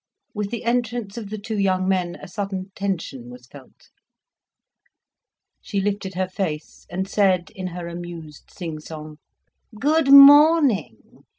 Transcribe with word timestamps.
With 0.33 0.49
the 0.49 0.63
entrance 0.63 1.15
of 1.15 1.29
the 1.29 1.37
two 1.37 1.59
young 1.59 1.87
men 1.87 2.15
a 2.19 2.27
sudden 2.27 2.71
tension 2.73 3.29
was 3.29 3.45
felt. 3.45 3.91
She 5.61 5.79
lifted 5.79 6.15
her 6.15 6.27
face, 6.27 6.87
and 6.89 7.07
said, 7.07 7.51
in 7.51 7.67
her 7.67 7.87
amused 7.87 8.49
sing 8.49 8.79
song: 8.79 9.19
"Good 9.79 10.11
morning! 10.11 11.23